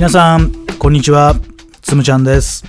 [0.00, 1.34] 皆さんこんにちは。
[1.82, 2.64] つむちゃんです。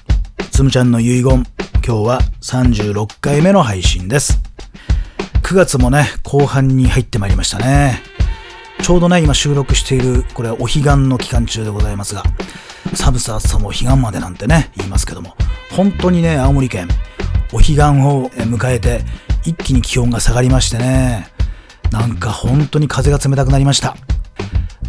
[0.51, 1.45] つむちゃんの遺言。
[1.75, 4.41] 今日は36回目の配信です。
[5.41, 8.01] 9月もね後半に入ってまいりましたね。
[8.83, 12.23] ちょうどね今収録しているこれはお彼岸の期間中でございますが
[12.95, 15.37] 寒さ暑さも彼岸までなんてね言いますけども
[15.71, 16.89] 本当にね青森県
[17.53, 19.05] お彼岸を迎えて
[19.45, 21.27] 一気に気温が下がりましてね
[21.91, 23.95] なんか本当に風が冷たくなりました。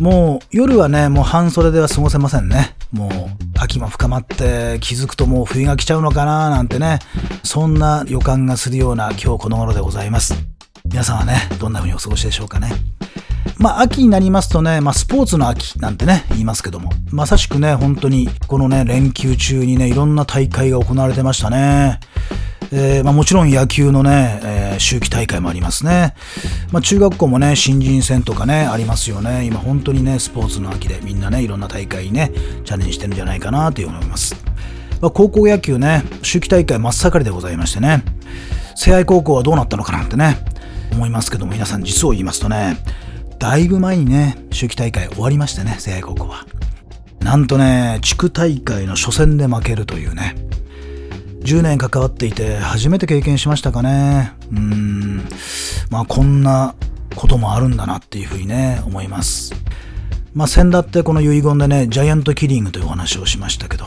[0.01, 2.75] もう夜はね、もう半袖では過ごせませんね。
[2.93, 3.11] もう
[3.59, 6.99] 秋も深まって気づくともう冬が来ちゃうのかななんてね、
[7.43, 10.35] そんな予感がするような今日この頃でございます。
[10.85, 12.73] 皆さんはね、どんな風にお過ごしでしょうかね。
[13.59, 22.01] まあ、秋になりますとね、まあ、スポーツの秋なんてね、言いますけども、まさしくね、本当に、このね、連休中にね、いろんな大会が行われてましたね。
[22.75, 26.15] えー、まあ、もちろん野球のね、えー、秋季大会もありますね。
[26.71, 29.45] まあ、中学校もね、新人戦とかね、ありますよね。
[29.45, 32.33] 今本当にね、スポーツの秋でみんなね、いろんな大会にね、
[32.65, 34.35] チャレンジしてるんじゃないかなという思います。
[35.03, 38.05] まあ、高校野球ね、秋季大会真っ盛りでございましてね、
[38.75, 40.39] 聖愛高校はどうなったのかなってね、
[40.93, 42.79] 思いますけども、皆さん実を言いますとね、
[43.39, 46.47] だいぶ前にね、秋季大会終わりましてね、聖愛高校は。
[47.21, 50.37] なんとね、地区大会の初戦で負けるというね、
[51.45, 54.33] 10年関わっていて初めて経験しましたかね。
[54.53, 55.23] うん。
[55.91, 56.75] まあこんな
[57.15, 59.55] こともあるんだなっていうふうにね、思います。
[60.35, 63.87] まあ先だってこの遺言でね、ジャイアントキリングというお話をしましたけど、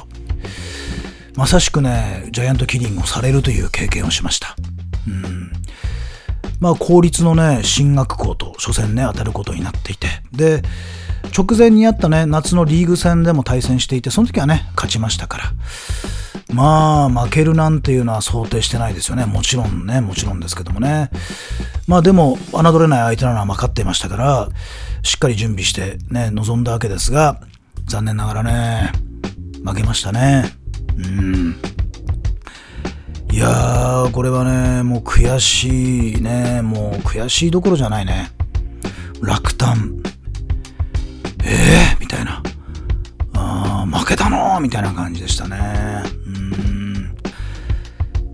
[1.35, 4.55] まさしくね、ジャイアントキリングをされるという経験をしました。
[5.07, 5.51] うん。
[6.59, 10.61] まあ公立のね、進学校と初戦ね、当たることになっていて、で、
[11.35, 15.43] 直前にあったね、夏のリーグ戦でも対戦していて、その時はね、勝ちましたから。
[16.53, 19.25] まあ、負けるなんていうのは想定してないですよね。
[19.25, 21.09] もちろんね、もちろんですけどもね。
[21.87, 24.49] まあでも、侮れない相手なのは分かっていましたから、
[25.01, 27.39] しっかり準備してね、臨んだわけですが、
[27.85, 28.91] 残念ながらね、
[29.65, 30.45] 負けましたね。
[30.97, 31.55] うん。
[33.31, 36.61] いやー、これはね、もう悔しいね。
[36.61, 38.31] もう悔しいどころじゃないね。
[39.21, 40.01] 落胆。
[41.43, 42.41] えー、みたいな。
[43.33, 46.14] あー負けたのみたいな感じでしたね。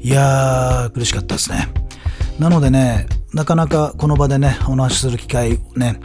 [0.04, 1.68] いやー、苦しかったですね。
[2.40, 6.00] なのでね、なかなかこの場でね、お話しする機会ね、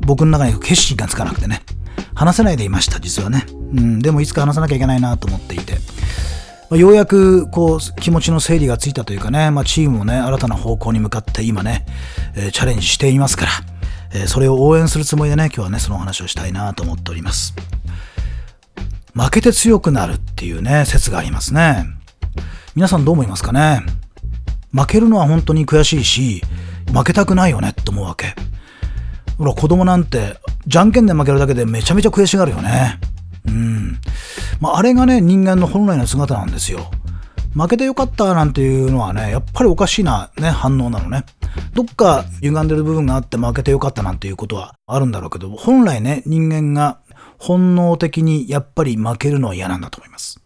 [0.00, 1.62] 僕の中に決心がつかなくてね、
[2.14, 3.46] 話せないでいました、実はね。
[3.74, 5.78] うん、でもいつか話さなきゃいけないなと思っていて。
[6.68, 11.86] まあ、ようやくこう気持ちの整理がついたというかね、まあ、チームもね、新たな方向に向かって今ね、
[12.36, 13.52] えー、チャレンジしていますから、
[14.12, 17.54] えー、それを応援するつもりでね、今日はね、そのお話をしたいなと思っております。
[19.14, 21.97] 負けて強くなるっていうね、説がありますね。
[22.74, 23.82] 皆さんどう思いますかね？
[24.72, 26.42] 負けるのは本当に悔しいし、
[26.92, 28.34] 負けたくないよねって思うわけ。
[29.36, 30.36] ほら、子供なんて、
[30.66, 32.98] じゃんけんで負けるだけでめちゃめちゃ悔しがるよね。
[33.46, 33.98] うん。
[34.60, 36.90] まあ、あれがね、人間の本来の姿なんですよ。
[37.54, 41.24] 負けてよかったなんていうのはね、やっぱりおかしいな、ね、反応なのね。
[41.72, 46.98] どっか歪んでる部分があって負けてよかったなんていうことはあるんだろうけど、本来ね、人間が
[47.38, 50.40] 本能的にやっぱり負けるのは嫌なんだと思います。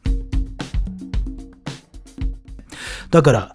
[3.12, 3.54] だから、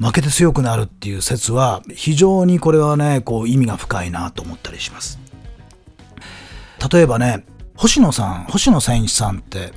[0.00, 5.20] 負けて強くなるっていう説は、非常にこれはね、こう意味が深いなと思ったりします。
[6.92, 7.44] 例えばね、
[7.76, 9.72] 星野さん、星野千一さんって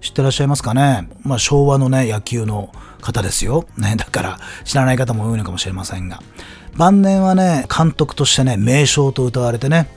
[0.00, 1.08] 知ってらっしゃいますかね？
[1.22, 3.66] まあ昭和のね、野球の方ですよ。
[3.76, 6.22] ね、だから知らない方も多いのかもしれませんが。
[6.76, 9.90] 晩年はね、監督としてね、名将と歌われてね、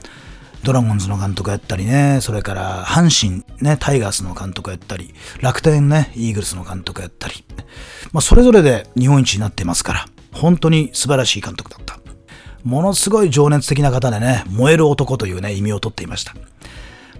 [0.64, 7.44] ドラゴンズの監督やったりね、それから阪神ね、タイガースの監督やったり、楽天ね、イーグルスの監督やったり、
[8.12, 11.98] まあ、それぞれで日本一になってますから、本当に素晴らしい監督だった。
[12.64, 16.34] ものすごい情熱的な方でね、燃える男というね、意味をとっていました。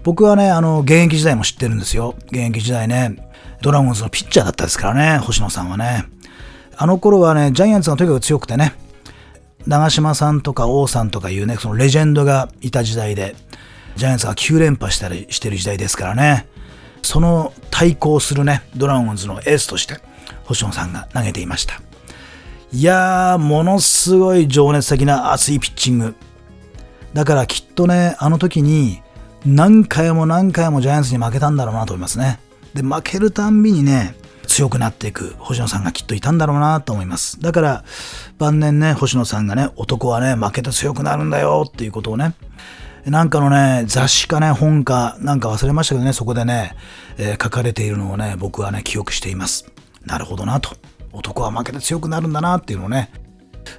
[0.03, 2.15] 僕はね、あの、現役時代も知ってるんですよ。
[2.27, 3.29] 現役時代ね、
[3.61, 6.05] ドラゴンズのピッチャーだったですからね、星野さんはね。
[6.77, 8.73] あの頃はね、ジャイアンツがとにかく強くてね、
[9.65, 13.35] 長嶋さんとか王さんとかいうね、そのレジェンドがいた時代で、
[13.95, 16.47] ジャイアンツが9連覇したりしてる時代ですからね、
[17.01, 19.99] その対抗するね、ドラゴンズのエースとして、
[20.45, 21.81] 星野さんが投げていました。
[22.71, 26.15] いやー、ものすごい情熱的な熱いピッチング。
[27.13, 29.01] だからきっとね、あの時に
[29.45, 32.39] 何回も何回もジャイアンツに負けたんだろうなと思いますね。
[32.73, 34.15] で、負けるたんびにね、
[34.47, 37.39] 強くなっていく星野さんがきっといたんだろうなと思います。
[37.39, 37.83] だから、
[38.37, 42.33] 晩年ね、星野さんがね、男はね、負けて強くなるんだよっていうことをね、
[43.05, 46.75] なんかのね、雑誌かね、本か、なんか忘れましたけどね、そこでね、
[47.17, 49.71] えー、書かれているのをね、僕はね、記憶しています。
[50.05, 50.75] なるほどなと。
[51.11, 53.09] 男は負けて強くなるんだなっていうのをね、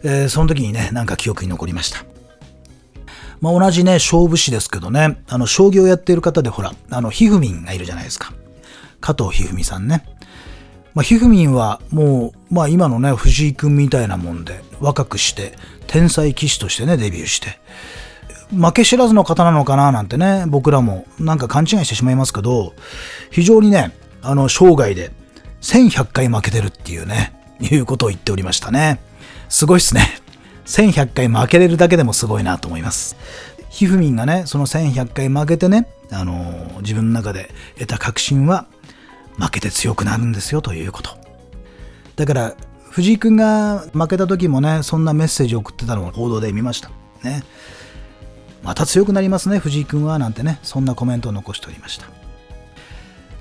[0.02, 2.04] えー、その時にね、なんか記憶に残りました。
[3.40, 8.32] まあ、同じね、勝負師ですけどね、あの、将棋をやっている方でほら、あの、ひふみんがいるじゃないですか。
[9.00, 10.04] 加藤ひふみさんね。
[10.94, 15.52] まあ、ひふみんはもう、まあ今のね、藤井君みたいなもんで、若くして、
[15.86, 17.60] 天才棋士としてね、デビューして、
[18.50, 22.72] 負け知らずの方なのかななんてね、僕らもなんか勘違いしてしまいますけど、
[23.30, 23.92] 非常にね、
[24.22, 25.12] あの、生涯で
[25.66, 29.00] 1100回負けてるっていうね、いうことを言っておりましたね。
[29.48, 30.20] すごいっすね。
[30.66, 33.16] 1100回負けれるだけでもすごいなと思います。
[33.68, 38.66] ひふみんがね、その1100回負けてね、あの自分の中で得た確信は、
[39.38, 41.10] 負けて強くなるんですよということ。
[42.14, 42.54] だから、
[42.90, 46.90] 藤井君が負けた時もね、そんなメッセージを送ってたのを報道で見ました。
[47.24, 47.42] ね。
[48.62, 52.06] また強くなりますね、藤井君は、なんてね、そんなコメントを残しておりました。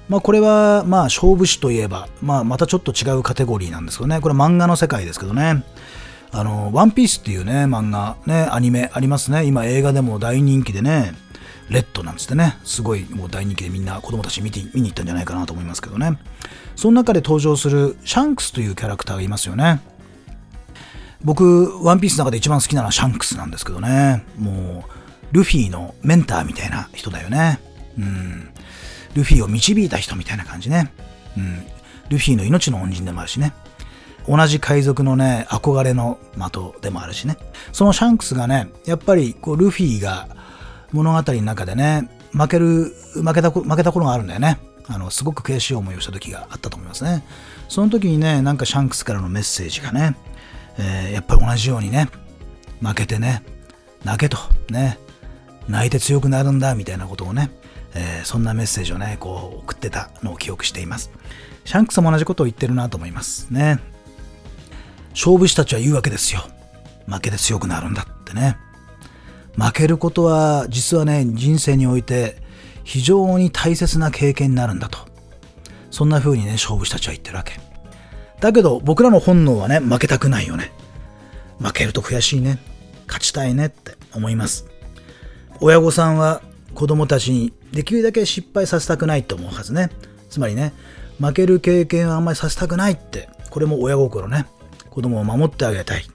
[0.10, 5.64] まあこれは、まあ勝負師といえば、まあまたちょっと違うカテゴリーなんですけどね、これ漫画の世界ですけどね。
[6.32, 9.46] あの、ワンピースっていうね、漫画、ね、アニメありますね。
[9.46, 11.14] 今映画でも大人気でね、
[11.70, 16.20] レッドなんつってね、すごいもう大人気でみんな子供たち見て見に行ったんじゃないかなと思いますけどね。
[16.76, 19.82] その中で登場するシャンクスというキャラクターがいますよね。
[21.24, 24.24] 僕、ワンピースの中で一番好きなのはシャンクスなんですけどね。
[24.38, 24.86] も
[25.32, 27.60] う、ルフィのメンターみたいな人だよね。
[27.98, 28.50] うん。
[29.16, 30.94] ルフィを導いた人みたいな感じね。
[31.38, 31.66] うん。
[32.10, 33.54] ルフィの命の恩人でもあるしね。
[34.28, 37.38] 同じ海賊のね、憧れの的でもあるしね。
[37.72, 40.28] そのシャンクスがね、やっぱりこうルフィが
[40.92, 44.60] 物語の中でね、負ける、負けた、負けた頃があるんだよね。
[44.88, 47.24] あの、すごく悔しい思いをした時があったと思いますね。
[47.70, 50.16] その時にね、なんかシャンクスからのメッセージがね、
[50.78, 52.10] えー、やっぱり同じようにね、
[52.82, 53.44] 負けてね、
[54.04, 54.38] 泣けと、
[54.70, 55.00] ね、
[55.68, 57.50] 泣いて強くなるんだ、みたいなことをね、
[57.96, 61.12] えー、そんなメッセージをね、こう送ってたのを記憶しています。
[61.64, 63.80] シャンクスも同じことを言ってるなと思いますね。
[65.12, 66.42] 勝負師たちは言うわけですよ。
[67.08, 68.58] 負けて強くなるんだってね。
[69.58, 72.38] 負けることは実はね、人生において
[72.84, 75.00] 非常に大切な経験になるんだと。
[75.90, 77.54] そんな風にね、勝負師たちは言ってるわけ。
[78.42, 80.72] だけど僕らの本能はね、負けたくないよね。
[81.60, 82.60] 負けると悔しいね。
[83.08, 84.66] 勝ちたいねって思います。
[85.62, 86.42] 親御さんは
[86.74, 89.90] 子供たちにできるだけ失敗させたくないと思うはずね。
[90.30, 90.72] つまりね、
[91.20, 94.46] 負ける経験はあんまりさせたくないって、これも親心ね。
[94.90, 96.06] 子供を守ってあげたい。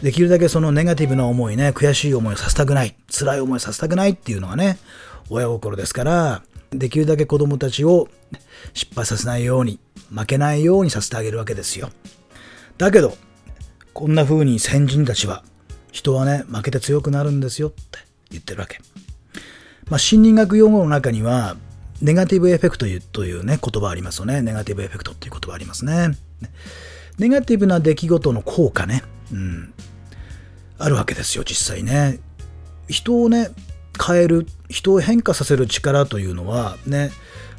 [0.00, 4.78] できるだけそのネガティブな思いね、悔しい思いをさせたくない、辛い思いをさせたくないっていうのがね、
[5.28, 8.06] 親心ですから、できるだけ子供たちを
[8.72, 9.80] 失敗させないように、
[10.14, 11.90] 負けないようにさせてあげるわけですよ。
[12.78, 13.16] だけど、
[13.92, 15.42] こんな風に先人たちは、
[15.90, 17.98] 人はね、負けて強くなるんですよって
[18.30, 18.78] 言ってるわけ。
[19.88, 21.56] まあ、心理学用語の中には、
[22.02, 24.42] ネガティブエフェクトというね、言葉ありますよね。
[24.42, 26.16] ネガティブエフェクトっていう言葉ありますね。
[27.18, 29.02] ネガティブな出来事の効果ね、
[29.32, 29.72] うん、
[30.78, 32.20] あるわけですよ、実際ね。
[32.88, 33.50] 人をね、
[34.04, 37.10] 変える、人を変化させる力というのはね、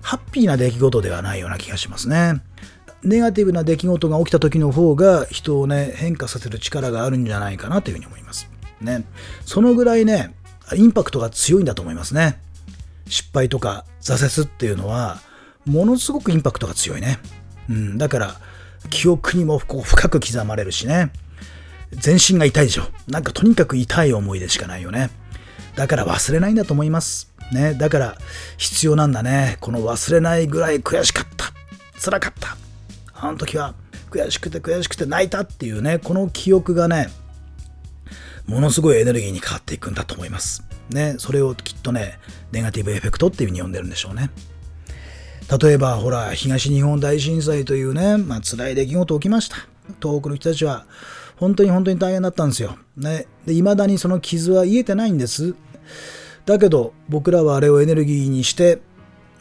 [0.02, 2.42] ハッピーな出来事ではないような気がしますね。
[3.04, 8.50] ネガティブな出来事が起きた時の方が人をね、変化させる力があるんじゃないかなというふうに思います。
[8.80, 9.06] ね。
[9.46, 10.36] そのぐらいね、
[10.76, 12.40] インパクトが強いんだと思いますね。
[13.08, 15.20] 失敗とか挫折っていうのは、
[15.66, 17.20] ものすごくインパクトが強いね。
[17.70, 18.36] うん、だから、
[18.90, 21.12] 記憶にもこう深く刻まれるしね。
[21.92, 22.84] 全身が痛いでしょ。
[23.08, 25.10] なんかとにかく痛い思い出しかないよね。
[25.76, 27.32] だから忘れないんだと思います。
[27.52, 27.74] ね。
[27.74, 28.18] だから
[28.58, 29.58] 必要なんだね。
[29.62, 31.54] この忘れないぐらい悔しかった。
[32.02, 32.58] 辛かった。
[33.14, 33.74] あの時は
[34.10, 37.10] 悔しくて悔しくて泣いたっていうね、この記憶がね、
[38.48, 40.64] ものすごいエネルギーに変わっていくんだと思います。
[40.90, 41.16] ね。
[41.20, 42.20] それをきっとね、
[42.52, 44.32] ネガティブエフェクトっていうふうに呼んでるんでしょうね。
[45.62, 49.58] 例えば、ほら、東日本大震災というね、まあ、辛い出来事起きました。
[50.02, 50.86] 東北の人たちは、
[51.38, 52.78] 本当に本当に大変だったんですよ。
[52.98, 53.28] ね。
[53.46, 55.54] で、未だにその傷は癒えてないんです。
[56.46, 58.80] だけど、僕らはあれをエネルギーにして、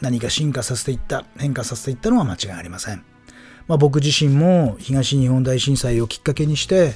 [0.01, 3.03] 何か進化させていった、変化させていったのは間違いありません。
[3.67, 6.93] まあ、僕自身も東日本大震災をきっかけにして、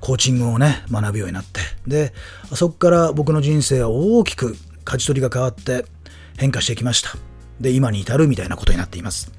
[0.00, 2.12] コーチングをね、学ぶようになって、で、
[2.54, 5.84] そこから僕の人生は大きく舵取りが変わって
[6.38, 7.16] 変化してきました。
[7.60, 9.32] で、今に至るみたいなことになっています。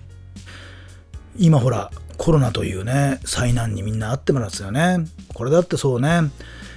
[1.38, 4.98] 今ほら、コロナというね、災難にみんなあってますよね。
[5.34, 6.30] これだってそうね、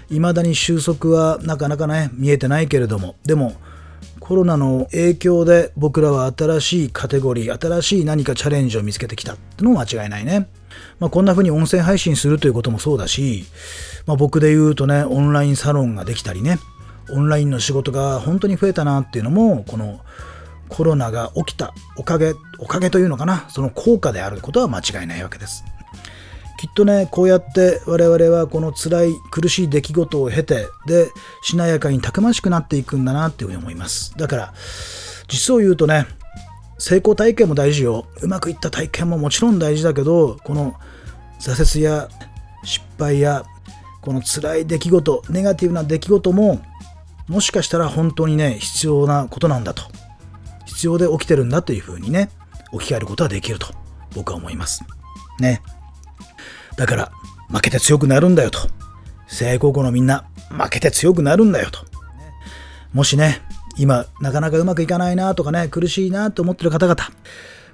[0.08, 3.54] 未だに収束はなかなかね、見えてないけれども、でも、
[4.20, 10.48] コロナの影響で僕らは新しいカテゴリー、新しい何かチャレンジを見つけてきたってのも間違いないね。
[10.98, 13.44] まあ、こんな風に音声配信するということもそうだし、
[14.06, 16.58] まあ、僕で言うとね、オンラインサロンができたりね、
[17.10, 20.00] オンラインの仕事が本当に増えたなっていうのも、この
[20.68, 25.64] コロナが起きたおかげ、おかげというのかな、その効果であることは間違いないわけです。
[26.74, 31.08] っとねこうやって我々はこの辛い苦しい出来事を経てで
[31.42, 34.12] しなやかにたくましくなっていくんだなっていうふうに思います。
[34.18, 34.54] だから
[35.28, 36.06] 実を言うとね
[36.78, 38.06] 成功体験も大事よ。
[38.20, 40.74] うまくいった体験ももちろん大事だけどこの
[41.40, 42.08] 挫折や
[42.64, 43.44] 失敗や
[44.00, 46.60] この辛い出来事ネガティブな出来事も
[47.28, 49.84] もしかしたら本当にね必要なことなんだと。
[50.66, 52.30] 必要で起きてるんだというふうにね
[52.72, 53.68] 置き換えることはできると
[54.12, 54.82] 僕は思います。
[55.38, 55.62] ね。
[56.76, 57.12] だから
[57.50, 58.58] 負けて強くなるんだよと。
[59.26, 61.80] 成功後のみんな負けて強くなるんだよと。
[62.92, 63.42] もしね
[63.76, 66.96] 今なかなかうまくいかないなとかね苦しいなと思ってる方々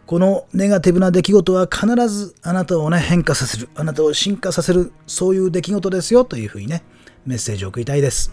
[0.06, 6.82] このネガティブな出来事は必ずあなたをね変化させるあなたを進化させるそういう出来事ですよというふうにね
[7.26, 8.32] メッセージを送りたいです。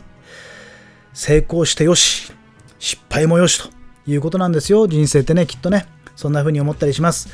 [1.14, 2.32] 成功してよし
[2.80, 3.70] 失敗もよしと
[4.10, 4.88] いうことなんですよ。
[4.88, 7.30] 人生ってねきっとねそんな風に思ったりします。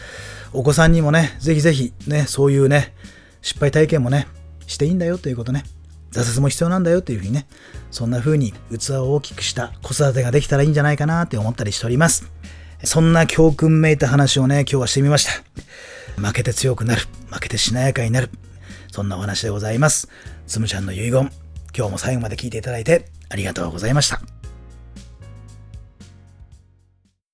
[0.52, 2.96] お子さんにもねぜひぜひねそういうね
[3.44, 4.28] 失敗体験もね
[4.66, 5.64] していいんだよということね
[6.14, 7.48] 挫折も必要なんだよというふうにね、
[7.90, 12.32] そんな風に器を大きくした子育てができたらいいんじゃないかなって思ったりしております。
[12.84, 16.22] そんな教訓めいた話をね、今日はしてみました。
[16.22, 17.02] 負けて強くなる。
[17.32, 18.30] 負けてしなやかになる。
[18.92, 20.08] そんなお話でございます。
[20.46, 21.32] つむちゃんの遺言。
[21.76, 24.43] 今日も最後まで聞いていただいてありがとうございました。